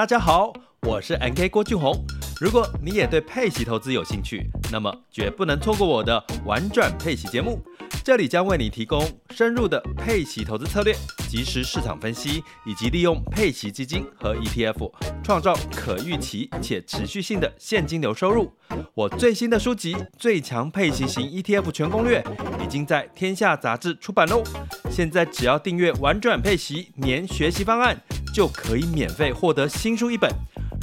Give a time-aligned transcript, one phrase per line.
[0.00, 1.94] 大家好，我是 NK 郭俊宏。
[2.40, 7.62] 如果你也对配息投资有兴趣，那么绝不能错过我的玩转配息节目。
[8.02, 10.96] 这里将为你提供深入的配息投资策略、
[11.28, 14.90] 即时市场分析，以及利用配息基金和 ETF
[15.22, 18.50] 创造可预期且持续性的现金流收入。
[18.94, 22.22] 我最新的书籍《最强配息型 ETF 全攻略》
[22.64, 24.42] 已经在天下杂志出版喽。
[24.90, 28.00] 现在只要订阅玩转配息年学习方案，
[28.32, 30.30] 就可以免费获得新书一本。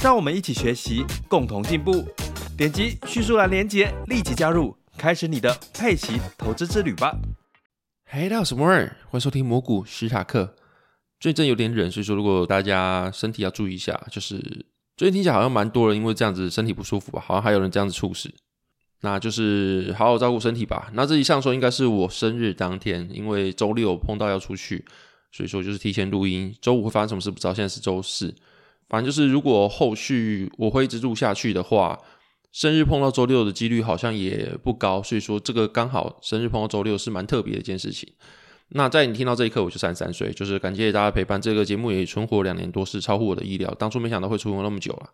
[0.00, 2.04] 让我们一起学习，共同进步。
[2.56, 7.16] 点击叙述栏连接，立即加入，开始你的佩奇投资之旅吧。
[8.04, 10.54] 嘿，大家好，我是摩尔，欢迎收听摩股史塔克。
[11.18, 14.36] 最近有点冷，所以说如果大家身体要注意一下，就是
[14.96, 18.32] 最近听起来好像蛮多人因为这样子身体不舒服吧，好像还有人这样子猝死。
[19.00, 20.90] 那就是好好照顾身体吧。
[20.92, 24.84] 那这一上说应该是我生日当天，因为周六碰到要出去，
[25.30, 26.54] 所以说就是提前录音。
[26.60, 28.34] 周五会发生什么事不知道，现在是周四。
[28.88, 31.98] 反正就是，如果后续我会一直录下去的话，
[32.52, 38.10] 生日碰到周六的几率好像也不高，所以说这个刚好生日碰到周六是蛮特别的一件事情。
[38.70, 41.40] 那在你听到这一刻，我就三十三岁，就是感谢大家陪伴。
[41.40, 43.72] 这个节目也存活两年多，是超乎我的意料。
[43.78, 45.10] 当初没想到会存活那么久了。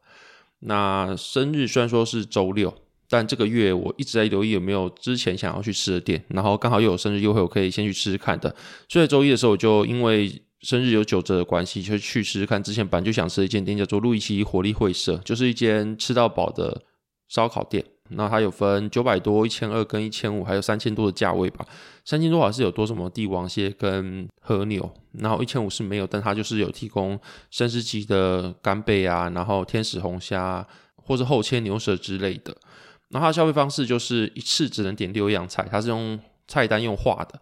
[0.61, 2.73] 那生日虽然说是周六，
[3.09, 8.55] 但这个月我一直在留意有没有之前想要去吃的店，然后刚好又有生日优惠，我可以先去吃吃看的。
[8.89, 10.43] 所以周一的时候我就因为。
[10.61, 12.63] 生日有九折的关系，就去试试看。
[12.63, 16.81] 之前本来就想吃一间店，叫做路易奇活力会社，就是一间吃到饱的
[17.29, 17.85] 烧烤店。
[18.09, 21.67] 那它有分九百多、一千二跟一千五，还有三千多的价位吧。
[22.07, 30.67] 三千多好像是有多什么帝王蟹跟和牛，然后一千五是没有，但它就是有提供生食级的干贝啊，然后天使红虾
[30.97, 32.57] 或者厚切牛舌之类的。
[33.15, 37.41] 然后它的消费方式就是一次只能点六样菜，它是用菜单用画的。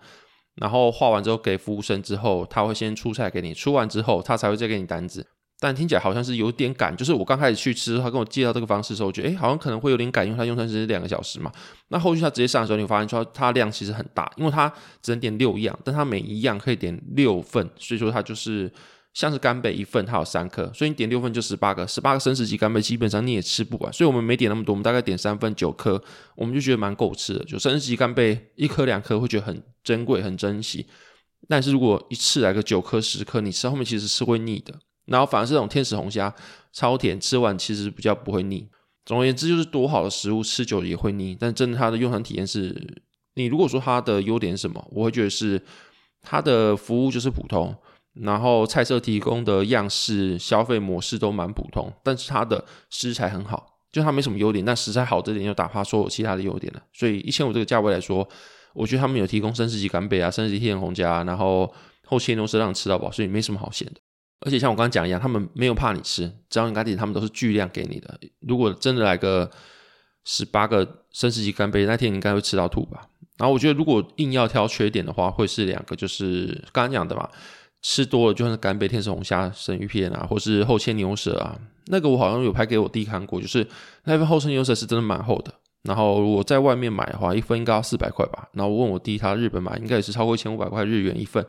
[0.57, 5.27] 然后画完之后给服务生之后，他会先出菜给你，出完之后他才会再给你单子。
[5.59, 11.51] 但听起来好像是有点赶，就是我刚开始去吃，他跟我介绍这个方式的时候，我觉得诶好像可能会有点赶，因为他用餐时间两个小时嘛。
[11.89, 18.71] 那后续他直接上的时候，你会发现说他量其实很大，因为他只能点六样，但他每一样可以点六份，所以说他就是。
[19.15, 26.03] 像是干贝一份，它有三颗，所以你点六份就十八个，十八个生食级干贝基本上你也吃不完，所以我们没点那么多，我们大概点三份九颗，
[26.35, 27.45] 我们就觉得蛮够吃的。
[27.45, 30.87] 就生食级干贝一颗两颗会觉得很珍贵很珍惜，
[31.47, 34.75] 但是如果一次来个九颗十颗，你吃后面其实是会腻的。
[35.05, 36.33] 然后反而是这种天使红虾
[36.73, 38.67] 超甜，吃完其实比较不会腻。
[39.05, 43.03] 总而言之，就是多好的食物吃久了也会腻，但真的它的用餐体验是，
[43.35, 45.61] 你如果说它的优点是什么，我会觉得是
[46.23, 47.77] 它的服务就是普通。
[48.15, 56.83] 然后菜色提供的样式、消费模式都蛮普通，但是它的食材很好，就它没什么优点，但食材好这点又打发所有其他的优点了。
[56.93, 58.29] 所以一千五这个价位来说，
[58.75, 61.73] 我觉得他们有提供生食级干贝啊、生食级天红虾，然后
[62.07, 64.01] 后切都是让你吃到饱，所以没什么好嫌的。
[64.45, 68.21] 而且像我刚刚讲一样，他们没有怕你吃，只要你赶紧，他们都是巨量给你的。
[68.41, 69.51] 如果真的来个
[70.25, 73.09] 十八个生食级干贝，那天你应该会吃到吐吧？
[73.39, 77.27] 然后我觉得如果硬要挑缺点的话，会是两个，就是刚刚讲的嘛。
[77.83, 83.67] 吃多了就像是干贝、天使红虾、生鱼片啊，或是厚切牛舌啊，那个我好像有拍给我弟看过，就是
[84.05, 85.53] 那份厚切牛舌是真的蛮厚的。
[85.83, 88.49] 然后我在外面买的话，一份应该要四百块吧。
[88.53, 91.45] 然后我问我弟，他日本买应该也是超过一千五百块日元一份，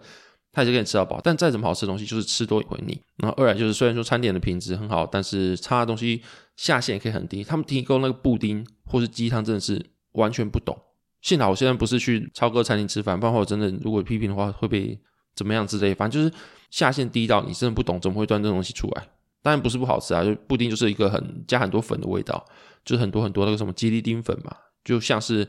[0.52, 1.22] 他也是给你吃到饱。
[1.24, 3.00] 但再怎么好吃的东西，就是吃多也会腻。
[3.18, 6.20] 然后二来就是虽然说餐点的品质很好，但是差的东西
[6.58, 7.44] 下限也可以很低。
[7.44, 9.80] 他们提供那个布丁或是鸡汤真的是
[10.14, 10.76] 完全不懂。
[11.22, 15.00] 幸好我现在不是去超哥餐厅吃饭，不然话我真的如果批评的话会被。
[15.36, 16.34] 怎么样之类，反正就是
[16.70, 19.08] 下限低到你真的不懂，怎么会端这东西出来？
[19.42, 22.46] 当然不是不好吃啊，就布丁就是一个很加很多粉的味道，
[22.86, 24.56] 就是很多很多那个什么吉利丁粉嘛，
[24.86, 25.46] 就像是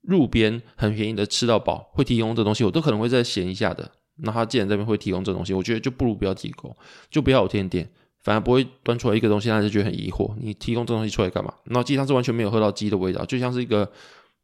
[0.00, 3.90] 路边很便宜的吃到饱会提供这东西，我都可能会再咸一下的。
[4.16, 6.74] 那他既然这边会提供这东西，我觉得就不如不要提供，
[7.10, 7.86] 就不要有甜点，
[8.22, 10.34] 反而不会端出来一个东西，让人觉得很疑惑。
[10.40, 11.52] 你提供这东西出来干嘛？
[11.64, 13.90] 然后鸡汤是完全没有喝到鸡的味道，就像是一个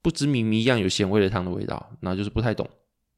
[0.03, 2.69] 不知名一样有咸味的汤的味道，那就是不太懂，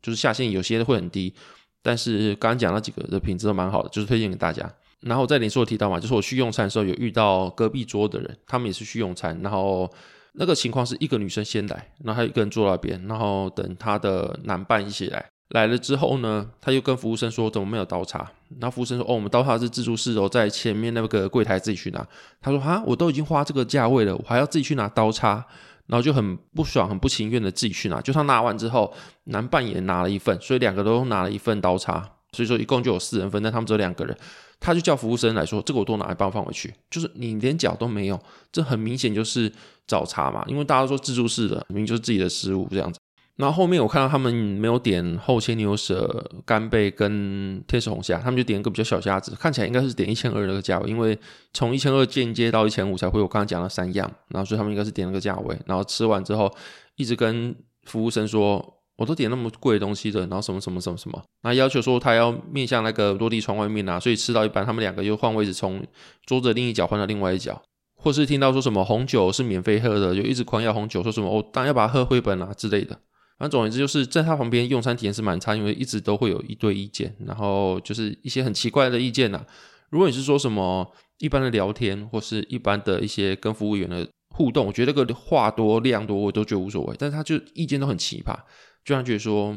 [0.01, 1.35] 就是下限有些会很低。
[1.83, 4.71] 但是刚刚讲那几个的品质都蛮好的，就是推荐给大家。
[5.01, 9.91] 然后在连锁提到嘛，就是我去用餐的时候有遇到隔壁桌的人，他们也是去用餐，然后
[10.35, 15.27] 那个情况是一个女生先来，然后还有一个人坐那边，然后等她的男伴一起来。
[15.49, 18.21] 来了之后呢，他又跟服务生说怎么没有刀叉？
[18.59, 22.07] 然后服务生说哦，我们刀叉是自助式哦，在前面那个柜台自己去拿。
[22.41, 25.45] 他说哈，我都已经花这个价位了，我还要自己去拿刀叉。
[25.93, 28.91] 然后就很不爽、很不情愿的自己去拿，就他拿完之后，
[29.25, 32.01] 男伴也拿了一份，所以两个都拿了一份刀叉，
[32.33, 34.17] 所以说一共就有四人份，但他们只有两个人，
[34.59, 38.19] 他就叫服务生来说：“这个我多拿一半放回去。”就是你连脚都没有，
[38.51, 39.53] 这很明显就是
[39.87, 42.99] 找茬嘛，因为大家都说自助式的，明明就是自己的失误这样子。
[43.37, 51.19] 然后后面我看到他们没有点厚切牛舌、干贝跟天使红虾，他们就点一个比较小虾子，看起来应该是点一千二那个价位，因为
[51.55, 56.53] 从一千二间接到一千五才会我刚刚讲的三样，然后所以他们应该是点那个价位，然后吃完之后
[56.97, 58.63] 一直跟服务生说，
[58.97, 65.83] 我都点那么贵的东西的，然后什么什么什么什么，那要求说他要面向那个落地窗外面啊，所以吃到一半，他们两个又换位置，从
[66.27, 67.61] 桌子的另一角换到另外一角。
[67.95, 72.99] 或是听到说什么红酒是免费喝的，就一直狂要红酒，说什么哦，当然要把它喝回本啊之类的。
[73.39, 79.45] 反正总而言之，就是在他旁边用餐体验是蛮差，因为一直都会有一堆意见，然后就是一些很奇怪的意见呐、
[79.91, 86.97] 如果你是说什么一般的聊天，或是一般的一些跟服务员的互动，我觉得那个话多量多我都觉得无所谓。
[86.99, 88.37] 但是他就意见都很奇葩，
[88.85, 89.57] 居然觉得说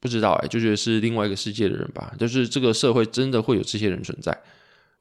[0.00, 2.12] 不知道哎、就觉得是另外一个世界的人吧。
[2.18, 4.36] 就是这个社会真的会有这些人存在。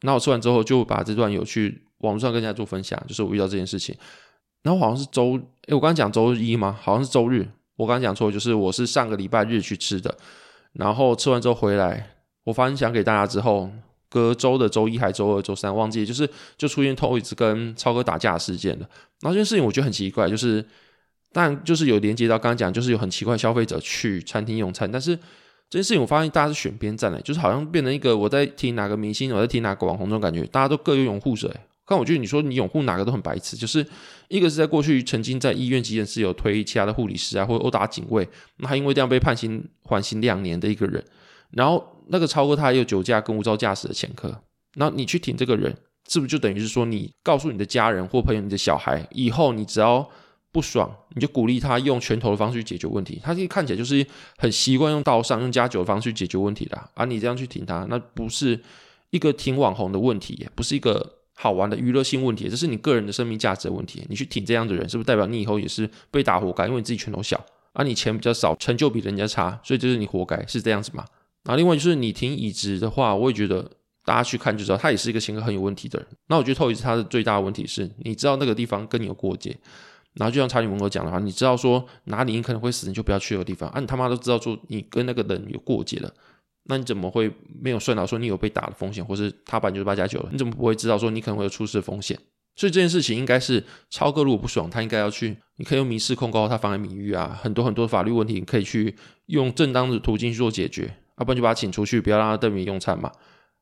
[0.01, 1.83] 那我吃完之后就把这段有去。
[2.01, 3.95] 网络上跟大家做分享，就是我遇到这件事情，
[4.63, 6.75] 然后好像是周，诶，我刚刚讲周一吗？
[6.81, 7.47] 好像是周日，
[7.81, 10.15] 我刚讲错，就是我是上个礼拜日去吃的，
[10.73, 12.11] 然后吃完之后回来，
[12.43, 13.71] 我分享给大家之后，
[14.07, 18.87] 隔周的周一还周二、周三忘记，就是就出现 Toys 跟超哥打架事件了。
[19.21, 20.63] 然后这件事情我觉得很奇怪，就是
[21.33, 25.15] 但就是有连接到刚刚讲，就是有很奇怪消费者去餐厅用餐，但是
[25.67, 31.51] 这件事情我发现大家是选边站的，就是好像变成一个我在听哪个明星，我在听哪个网红这种感觉，大家都各有拥护者。
[31.85, 33.85] 但我觉得你说你拥护哪个都很白痴，就是
[34.29, 38.25] 一个是在过去曾经在医院急诊室有推其他的护理师啊，或者殴打警卫，
[38.59, 41.03] 那他因为这样被判刑缓刑两年的一个人，
[41.49, 44.41] 然后那个超过他也有酒驾跟无照驾驶的前科，
[44.75, 45.75] 那你去挺这个人，
[46.07, 50.09] 是不是就等于是说你告诉你的家人或朋友、你的小孩，以后你只要
[50.53, 53.19] 不爽，你就鼓励他用拳头的方式去解决问题？
[53.21, 54.05] 他这看起来就是
[54.37, 58.57] 很习惯用道上、用加酒的方式去解决问题的，而、你这样去挺他，那不是
[59.09, 61.17] 一个挺网红的问题，也不是一个。
[61.33, 64.05] 好玩的娱乐性问题，这是你个人的生命价值的问题。
[64.09, 66.67] 你去挺这样的人，是不是代表你以后也是被打活该？
[66.67, 67.37] 因为你自己拳头小，
[67.73, 71.05] 而、啊、你钱比较少，成就比人家差，所以就是你活该，是这样子吗？
[71.43, 73.71] 然后另外就是你挺椅子的话，我也觉得
[74.05, 76.07] 大家去看就知道，他也是一个性格很有问题的人。
[76.27, 79.57] 那我觉得透一次他的最大的问题是，你知道那个地方跟你有过节，
[80.13, 83.69] 然后就像查理蒙哥讲的话，你知道说哪里你可能会死，你就不要去那个地方。
[83.71, 86.13] 啊，你他妈都知道说你跟那个人有过节了。
[86.65, 87.31] 那你怎么会
[87.61, 90.29] 没有算到说你有被打的风险，或是他本来就是八加九了？
[90.31, 92.17] 你怎么不会知道说你可能会有出事的风险？
[92.55, 98.95] 所以这件事情应该是超哥如果不爽，他应该要去，你可以用民事控告他妨碍名誉啊，很多很多法律问题你可以去
[99.27, 100.83] 用正当的途径去做解决，
[101.17, 103.11] 要、啊、不然就把他请出去，不要让他瞪眼用餐嘛。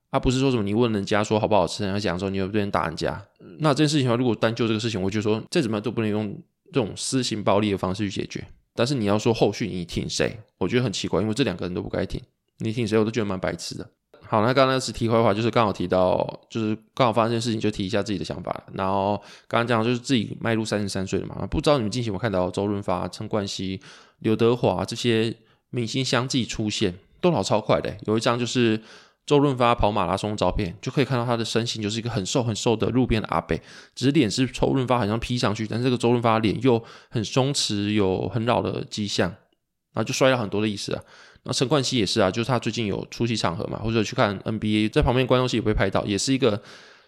[0.09, 3.23] 啊，不是说什么你问人家说好不好吃，然后讲说你有没有人打人家。
[3.59, 6.35] 那这件事情的话，如果单就这个事情，我就说再怎么样都不能用
[6.73, 8.43] 这种私刑暴力的方式去解决。
[8.73, 12.19] 但是你要说后续你挺谁，我觉得很奇怪，因为这两个人都不该挺。
[12.59, 13.89] 你挺谁我都觉得蛮白痴的。
[14.27, 18.63] 好，那刚刚那是题外话，就是刚好提到，就是刚好发生事情，就提一下自己的想法。
[18.73, 19.17] 然后
[19.47, 23.81] 刚刚讲就是自己迈入三十三岁了嘛，不知道你们近期有没有看到周润发、陈冠希、
[24.19, 25.35] 刘德华这些
[25.71, 27.97] 明星相继出现，都老超快的。
[28.05, 28.79] 有一张就是
[29.25, 33.57] 周润发跑马拉松的照片，就可以看到他的身形就是一个很瘦很瘦的路边的阿伯，
[33.95, 41.03] 只是脸是周润发好像 P 上去，但是这个周润发脸又很松弛，有很老的迹象，然后就摔了很多的意思啊。
[41.43, 46.61] 那陈冠希也是啊，就是他最近有出席场合嘛，或者去看 NBA，在旁边观众席也被拍到，也是一个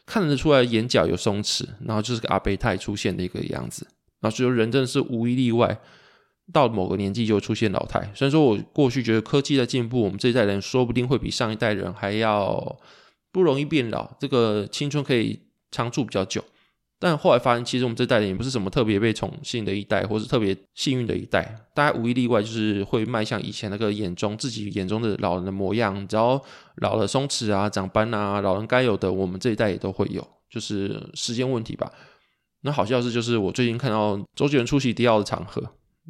[0.05, 3.87] 看得出来眼角有松弛，然后就是个阿贝泰出现的一个样子。
[4.21, 5.79] 那所以说人真的是无一例外，
[6.53, 7.99] 到某个年纪就出现老态。
[8.15, 12.79] 虽然说我过去觉得科技在进步，我们这一代人说不定会比上一代人还要
[13.31, 15.39] 不容易变老，这个青春可以
[15.71, 16.43] 长驻比较久。
[17.03, 21.55] 但后来发现，其实我们这代人也不是什么特别被宠幸的一代，或是特别幸运的一代。
[21.73, 26.07] 大家无一例外就是会迈向以前那个眼中自己眼中的老人的模样。
[26.07, 26.39] 只要
[26.75, 31.91] 老了松弛啊、长斑啊，老人该有的，我们这一代也都会有，就是时间问题吧。
[32.61, 35.59] 那好笑的是，就是我最近看到周杰伦出席迪奥的场合，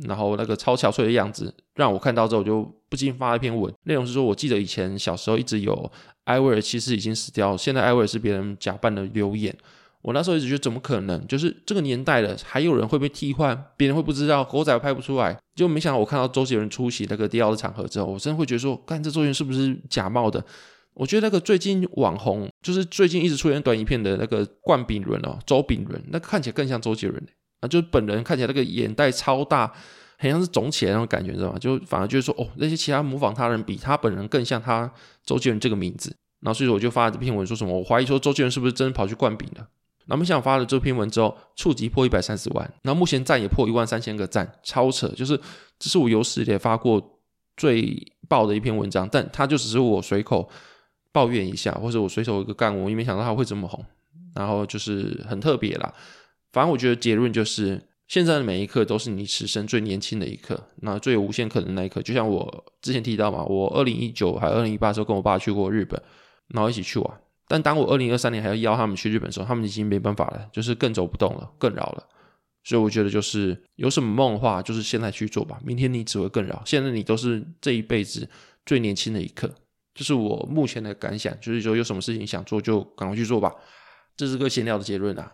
[0.04, 5.90] 然后那个超憔悴的样子，让我看到之后就不禁发了一篇文，内容是说，我记得以前小时候一直有
[6.26, 9.56] 艾薇儿其实已经死掉，现在艾薇儿是别人假扮的流言。
[10.02, 11.28] 我那时候一直觉得怎么可能？
[11.28, 15.38] 就是这个年代了，还有人会被替换，别人会不知道，狗仔拍不出来。
[15.56, 20.44] 就没想到我看到周杰伦出席那个迪奥的场合之后，我真的会觉得说，干这周杰伦是不是假冒的？
[20.94, 27.24] 我觉得那个最近网红，就是最近一直出现短影片的那个冠炳伦哦，周炳伦，那看起来更像周杰伦
[27.60, 29.72] 啊，就是本人看起来那个眼袋超大，
[30.18, 31.60] 很像是肿起来那种感觉，知道吗？
[31.60, 34.92] 就反而就是说，哦，那些其他模仿他人比他本人更像他
[35.24, 36.16] 周杰伦这个名字。
[36.42, 39.68] 然后所以说我就发了这篇文说什么，我怀疑说周杰伦是不是真的跑去冠炳了。
[40.12, 45.08] 那没想发了这篇文之后，触及破一百三十万，然后目前赞也破一万三千个赞，超扯！
[45.16, 45.40] 就是
[45.80, 47.02] 这是我有史以来发过
[47.56, 50.50] 最爆的一篇文章，但它就只是我随口
[51.14, 53.86] 抱怨一下，或者我随手一个干，我也没想到它会这么红，
[54.36, 55.94] 然后就是很特别啦。
[56.52, 62.02] 反正我觉得结论就是，现在的每一刻都是你此生最年轻的一刻，那最有无限可能那一刻。
[62.02, 66.02] 就像我之前提到嘛，我二零一九还二零一八时候跟我爸去过日本，
[66.50, 67.22] 然后一起去玩。
[67.52, 72.08] 但当我二零二三年还要邀他们去日本的时候，他们已经没办法了，就是更走不动了，更老了。
[72.64, 75.60] 所以我觉得就是有什么梦的话，就是现在去做吧。
[75.66, 78.26] 明天你只会更老，现在你都是这一辈子
[78.66, 79.54] 最年轻的一刻。
[79.94, 83.54] 就是我目前的感想，就是说有什么事情想做就赶快去做吧。
[84.16, 85.30] 这是个闲聊的结论啊。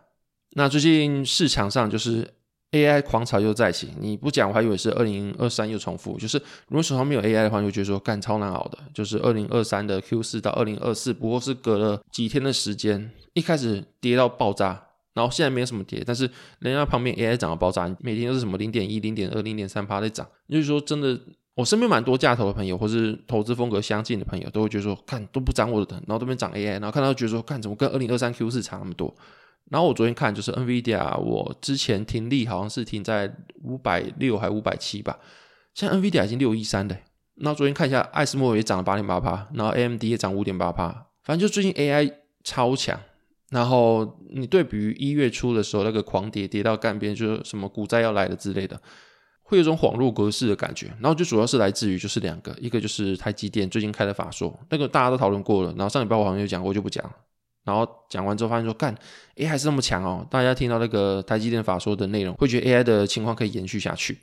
[0.53, 2.27] 那最近市场上就是
[2.71, 6.17] AI 狂潮又再起，你不讲我还以为是二零二三又重复。
[6.17, 8.77] 就是如果手上没有 AI 的话，就觉得说干超难熬的。
[8.93, 14.83] 就是二零二三的 Q 四到二零二四，不过是隔了几天的时间，一开始跌到爆炸。
[15.13, 20.27] 然后现在没有什么跌，但是人家旁边 AI 涨到爆炸，每天都是什么零点一、零点二、零点三趴在涨。
[20.47, 21.19] 就是说，真的，
[21.55, 29.12] 我身边蛮多价投的朋友，或是投资风格相近的朋友，都会觉得说，看都不涨我的，然后这边涨 AI，然后看到觉得说，看怎么跟二零二三 Q 四差那么多。
[29.69, 33.33] 然后我昨天看就是 NVIDIA，我之前停利好像是停在
[33.63, 35.19] 五百六还五百七吧，
[35.74, 36.95] 现在 NVIDIA 已经六一三了。
[37.36, 42.12] 然后昨天看一下，艾斯摩尔也涨了八点八趴，然后 AMD 也涨五点八趴，反正就最近 AI
[42.43, 43.00] 超强。
[43.50, 48.81] 然后你对比于一月初的时候那个狂跌，跌到干边，就是什么股灾要来了之类的，
[49.43, 50.88] 会有种恍若隔世的感觉。
[51.00, 55.69] 然后就主要是来自于就是两个，一个就是台积电最近开的法说，那个大家都讨论过了。
[55.77, 57.12] 然后上礼拜我好像有讲过，就不讲了。
[57.67, 58.95] 然后讲完之后发现说，干
[59.36, 60.25] ，AI 还是那么强哦。
[60.31, 64.17] 大家听到那个台积电法说的内容，会觉得 AI 的情况可以延续下去。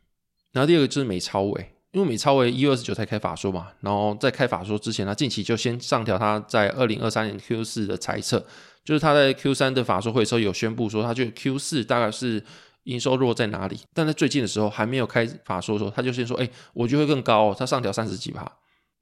[0.52, 8.44] 然后第二个就是美超微，因为美超微一月二十九才开法说嘛，然后在开法说之前，他近期就先上调他在二零二三年 Q 四的财测。
[8.82, 12.42] 就是他在 Q 三的法说会的时候有宣布说，他觉得 Q 四大概是
[12.82, 18.50] 营收落在哪里，但在最近的时候还没有开法说的时候，他就先说，哎，我觉得会更高哦，他上调三十几趴，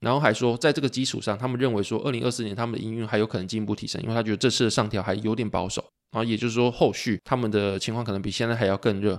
[0.02, 9.12] 然后还说在这个基础上，他们认为说二零二四年他们的营运还有可能进一步提升，因为他觉得这次的上调还有点保守，然后也就是说后续他们的情况可能比现在还要更热，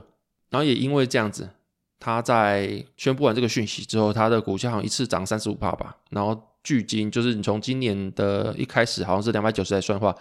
[0.49, 1.49] 然后也因为这样子，
[1.99, 10.15] 他在宣布完这个讯息之后，他的股价好像一次涨三十五趴吧，然后距今就是你从今年的一开始好像是两百九十来算的话。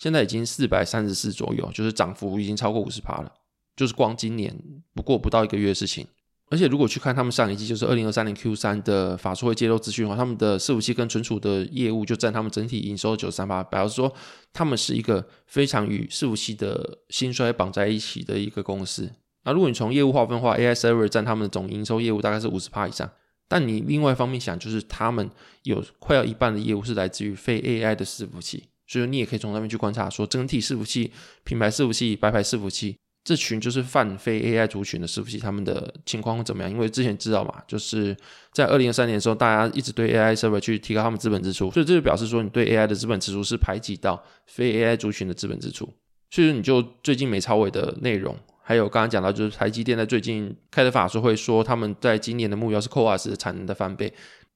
[0.00, 3.32] 现在已经四百三十四左右，就是涨幅已经超过五十趴了。
[3.74, 4.56] 就是光今年
[4.94, 6.06] 不过不到一个月的事情，
[6.50, 14.12] 而且如果去看他们上一季，就是二零二三年 Q 三的法说会揭露资讯的话，他们的伺服器跟存储的业务就占他们整体营收九十三趴，表示说
[14.52, 19.10] 他们是一个非常与伺服器的兴衰绑在一起的一个公司。
[19.44, 23.10] 那如果你从业务划分的话，AI server 占他们的总营收业务大概是五十趴以上，
[23.48, 25.30] 但你另外一方面想，就是他们
[25.62, 28.64] 有快要一半的业务是来自于非 AI 的伺服器。
[28.86, 31.12] 所以你也可以从那边去观察，说整体伺服器、
[31.44, 32.96] 品牌伺服器、白牌伺服器
[33.28, 36.72] 这群就是泛非 AI 族群的伺服器，他们的情况会怎么样？
[36.72, 38.16] 因为之前知道嘛，就是
[38.54, 45.84] 在二零二三年的时候，大家一直对 AI server 去提高他们资本支出，所以这就表示说，你对 AI 的资本支出是排挤到非 AI 族群的资本支出。
[46.30, 54.10] 所以说，你就最近美超微的内容，还有刚刚讲到，就是台积电在最近开的法说会说，他们在今年的目标是 CoWoS 的产能的翻倍。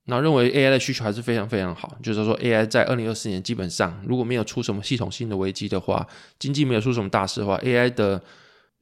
[0.07, 6.05] 那认为 AI 的需求还是非常非常好，就是说 AI 在二零二四年基本上如果没有出什么系统性的危机的话，
[6.41, 8.21] 经济没有出什么大事的话，AI 的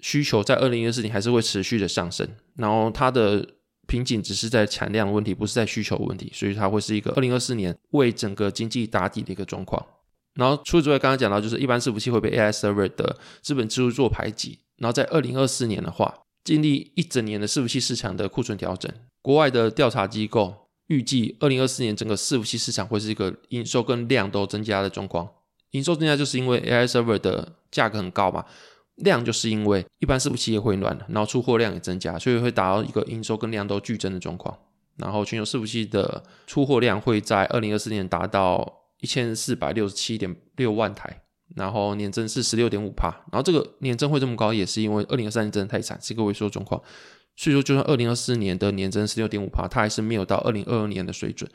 [0.00, 2.28] 需求在二零二四年还是会持续的上升。
[2.57, 3.47] 然后它的
[3.87, 9.85] 瓶颈只是在产量问题，不是在需求问题，所以它会是一个二零二四年为整个经济打底的一个状况。
[10.35, 14.59] 然后除此之外，刚刚讲到就是一般伺服器会被 AI server 的资本支出做排挤。
[14.76, 18.90] 然后在二零二四年的话，经历一整年的伺服器市场的库存调整，
[19.21, 20.69] 国外的调查机构。
[20.87, 25.28] 预计二零二四年整个伺服器市场会是一个营收跟量都增加的状况。
[25.71, 28.45] 营收增加就是因为 AI server 的价格很高嘛，
[29.00, 34.57] 量就是因为一般伺服器也回暖，然后出货量也增加，所以会达到一个营收跟量都剧增的状况。
[34.97, 41.23] 然后全球伺服器的出货量会在二零二四年达到一千四百六十七点六万台，
[41.57, 43.09] 然后年增是十六点五帕。
[43.33, 46.80] 然后这个年增会这么高，也是因为二零二三年真的太惨，是一个萎缩状况。
[47.37, 51.50] 所以说，就算二零二四年的年增十六点五趴，它还是没有到二零二二年的水准。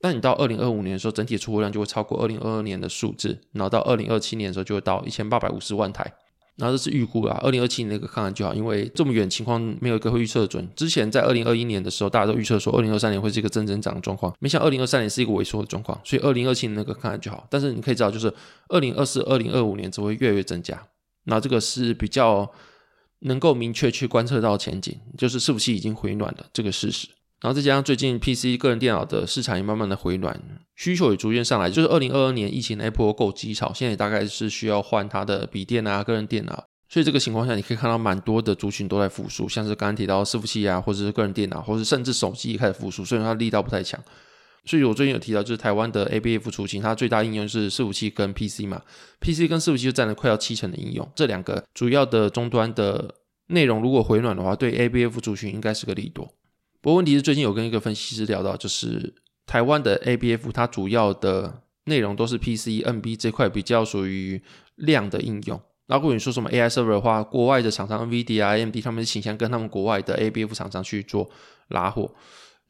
[0.00, 6.10] 但你到二零二五年的时候，整体出货量就会超过二零二二年的数字，然后到二零二七年的时候就会到一千八百五十万台。
[6.56, 10.66] 然后这是预估啊，二零二七年那个看看就好，因为这么远情况没有一个会预测准。
[10.74, 16.00] 之前在二零二一年的时候，大家都预测说二零二三年会是一个正增长的状况，没想到二零二三年是一个萎缩的状况。
[16.04, 17.46] 所以二零二七年那个看看就好。
[17.50, 18.32] 但是你可以知道，就是
[18.68, 20.82] 二零二四、二零二五年只会越来越增加。
[21.24, 22.50] 那这个是比较。
[23.20, 27.08] 能够明确去观测到前景，就是伺服器已经回暖了这个事实。
[27.46, 30.36] 然后再加上最近 PC 个人电脑的市场也慢慢的回暖，
[30.74, 31.70] 需求也逐渐上来。
[31.70, 36.64] 就是二零二二年疫情那波够机潮，现在也大概是需要换它的笔电啊、个人电脑。
[36.88, 44.02] 所以这个情况下，你可以看到蛮多的族群都在复苏，像是刚刚提到伺服器啊，或者是个人电脑，或者甚至手机也开始复苏，虽然它力道不太强。
[44.64, 48.82] 所以我最近有提到，就是台湾的 ABF 出清，它最大应用是伺服器跟 PC 嘛
[49.20, 53.14] ，PC 跟伺服器就占了快要七成的应用，这两个主要的终端的
[53.50, 56.28] 内容如果回暖的话，对 ABF 族群应该是个利多。
[56.86, 59.12] 不过问题是，最近有跟一个分析师聊到，就是
[59.44, 64.40] 台湾的 ABF 它主要的内容都是 PC、NB 这块比较属于
[64.76, 65.60] 量的应用。
[65.86, 71.28] 那如果你说什么 AI server 的话，国外的厂商 NVD 啊、AMD 他们是倾向跟他们国外的 ABF 厂商去做
[71.70, 72.14] 拉货，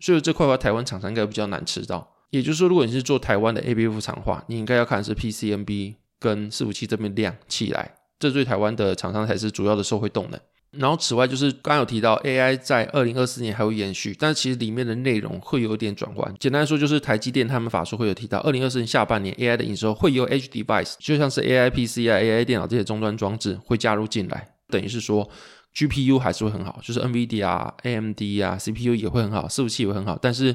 [0.01, 2.15] 所以这块的话，台湾厂商应该比较难吃到。
[2.31, 10.41] 也就是说，如果你是做台湾的 ABF 厂的话，你应该要看是 PC、NB 跟伺服器这边量起来，这对台湾的厂商才是主要的受惠动能。
[10.79, 16.35] 然后，此外就是刚有提到 AI 在二零二四年还会延续，但是其实里面的内容会有点转换。
[16.39, 25.29] 简单来说，就是台积电他们法说会有提到，二零二四年下半年 AI 的营收会由 Edge Device，就像是 AI PC 啊、AI 电脑这些终端装置会加入进来，等于是说
[25.75, 30.55] GPU 还是会很好，就是 N V D 啊、AMD 啊、CPU 也会很好，伺服器也会很好，但是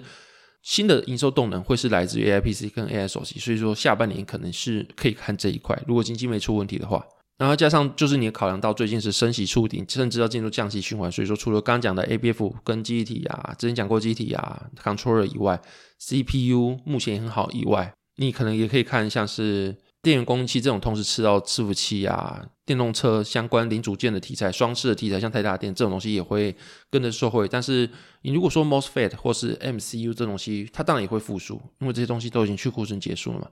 [0.62, 7.04] 新的营收动能会是来自于 AI PC 跟 AI 手机，所以说下半年可能是可以看这一块，如果经济没出问题的话。
[7.42, 15.60] 然后加上就是你考量到最近是升息触顶，甚至要进入降息循环，所以说除了刚讲的 ABF 跟记忆体啊，之前讲过记忆体啊，controller 以外
[15.98, 26.56] ，CPU 目前也很好以外，你可能也可以看像是电源供应器这种同时吃到伺服器啊，电动车相关零组件的题材，双吃的题材，像台达电这种东西也会
[26.90, 27.48] 跟着受惠。
[27.48, 27.88] 但是
[28.24, 33.48] 你如果说 MOSFET 或是 MCU 这东西，它当然也会复苏，因为这些东西都已经去库存结束了嘛。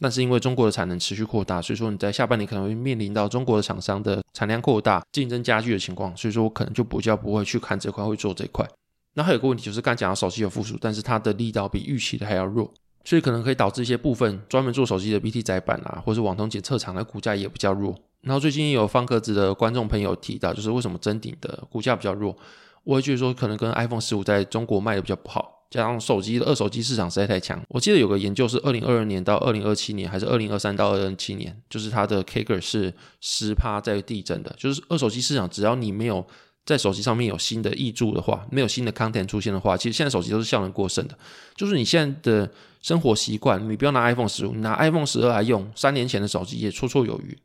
[0.00, 8.68] 但是因为中国的产能持续扩大，所以说你在下半年可能会面临到中国的厂商的产量扩大、竞争加剧的情况，所以说我可能就比较不会去看这块，会做这块。
[9.14, 12.72] 那还有个问题就是，刚讲到手机有复苏，但是它的力道比预期的还要弱，
[13.04, 17.94] 所以可能可以导致一些部分专门做手机的 BT 载板啊，或是网通检测厂的股价也比较弱。
[18.22, 22.36] 然后最近有方格子的观众朋友提到，就是为什么臻鼎的股价比较弱，
[22.84, 25.58] 我会觉得说可能跟 iPhone 十五在中国卖的比较不好。
[25.70, 32.92] 加上手机的二手机市场实在太强，我记得有个研究是二零二二年到二零二七年，还是二零二三到二零二七年，就是它的 CAGR 是
[33.22, 34.54] 十趴在递增的。
[34.58, 36.26] 就是二手机市场，只要你没有
[36.64, 41.18] 在手机上面有新的挹注的话，没有新的 content 出现的话，其实现在手机都是效能过剩的。
[41.56, 47.36] 就是你现在的生活习惯，你不要拿 iPhone 十五，拿 iPhone 十二来用，三年前的手机也绰绰有余，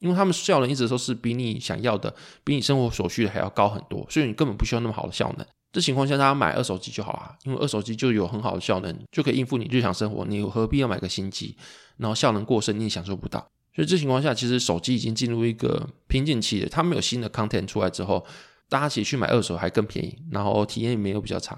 [0.00, 5.46] 因为他们效能一直都是比你想要的，比你生活所需的还要高很多，所以你根本不需要那么好的效能。
[5.72, 10.24] 这情况下，大家买二手机就好了，因为二手机就有很好的效能，就可以应付你日常生活。
[10.24, 11.56] 你何必要买个新机，
[11.96, 13.44] 然后效能过剩，你也享受不到。
[13.74, 16.68] 所以这情况下，其实手机已经进入一个瓶颈期了。
[16.68, 18.24] 它没有新的 content 出来之后，
[18.68, 21.54] 大家其实去买二手还更便宜，然后体验也没有比较差。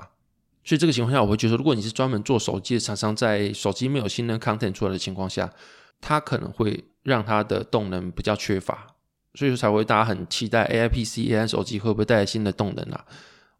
[0.65, 5.53] 所以这个情况下，我会觉得，如果你是专门做手机的厂商，在手机没有新的 content 出来的情况下，
[6.01, 8.87] 它可能会让它的动能比较缺乏，
[9.35, 13.05] 所以说才会大家很期待 AI PC、AI 手机会不会带来新的动能啊？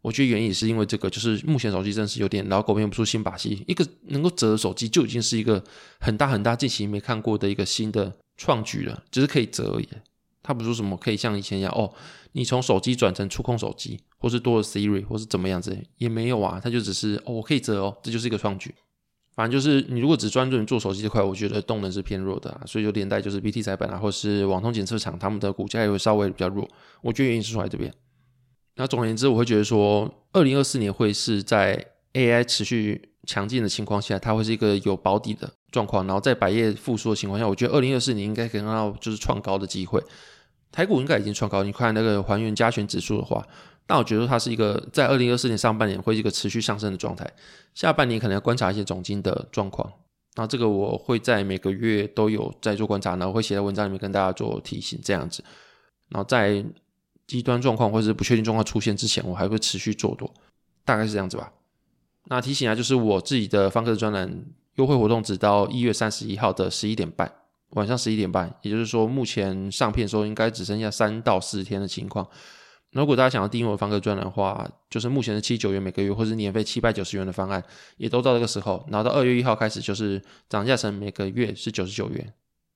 [0.01, 3.63] 我觉得原因也是因为这个，就是目前手机真是有点老狗变不出新把戏。
[3.67, 5.61] 一个能够折的手机就已经是一个
[5.99, 9.87] 很大很大、近期没看过的一个新的创举了，只是可以折而已。
[10.47, 11.93] 它不是说什么可以像以前一样哦，
[12.31, 16.57] 你从手机转成触控手机，或是多了 Siri，或是怎么样子也没有啊。
[16.63, 18.73] 它就只是哦，我可以折哦，这就是一个创举。
[19.35, 22.61] 反正就是你如果只专注于做手机这块，我觉得动能是偏弱的啊。
[22.65, 26.65] 所以有连带就是 BT 载板啊，或是网通检测厂，他们的股价也会稍微比较弱。
[27.01, 27.93] 我觉得原因是出来这边。
[28.77, 36.07] 那总而言之，我会觉得说，二零二四年会是在 AI 持续强劲的情况下，它会是一个有保底的状况。
[36.07, 40.01] 然后在百业复苏的情况下，我觉得二零二四年应该可以看到就是创高的机会。
[40.77, 43.43] 台股应该已经创高，你看那个还原加权指数的话，
[43.87, 47.27] 那我觉得它是一个在二零二四年上半年会是一个持续上升的状态，
[47.73, 49.91] 下半年可能要观察一些总经的状况。
[50.35, 55.43] 那这个我会在每个月都有在做观察，然后会写在文章里面跟大家做提醒，这样子。
[56.09, 56.63] 然后在
[57.25, 60.31] 极端状况或者是不确定状况出现之前，我还会持续做多，
[60.85, 61.51] 大概是这样子吧。
[62.25, 67.33] 那提醒啊，就是我自己的方格子专栏优惠活动，直到一月三十一号的十一点半，
[67.71, 72.27] 晚上十一点半，也就是说目前上片的时候应该只剩下三到四天的情况。
[72.91, 77.61] 如果大家想要订阅我的方格子专栏的话，就是目前的七十九元每个月，或是年费七百九十元的方案，
[77.97, 78.83] 也都到这个时候。
[78.89, 82.33] 然后到二月一号开始，就是涨价成每个月是九十九元。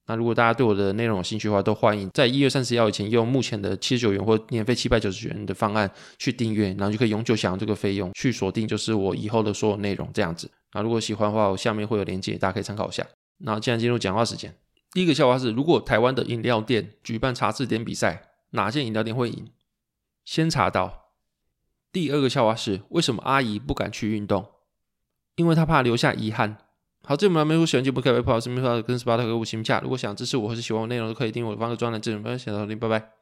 [0.08, 10.52] 那如果大家对我的内容有兴趣的话，都欢迎在一月三十号以前用目前的七十九元或年费七百九十元的方案去订阅，然后就可以永久享用这个费用，去锁定就是我以后的所有内容这样子。
[10.74, 13.06] 那如果喜欢的话，我下面会有链接，大家可以参考一下。
[13.44, 14.54] 那现在进入讲话时间，
[14.92, 19.48] 第一个笑话是：如果台湾的饮料店举办查字典比赛，哪间饮料店会赢？
[20.26, 21.12] 先查到。
[21.92, 24.46] 第二个笑话是：为什么阿姨不敢去运动？
[25.36, 26.58] 因为她怕留下遗憾。
[27.04, 29.80] 好，这里我们没有喜欢节目，可以微博、私密话跟 Spotify 和五星评价。
[29.80, 32.02] 如果想支持我或是喜欢我内容，都可以订阅我的方式专栏。
[32.02, 33.21] 这里我们下次再见，拜拜。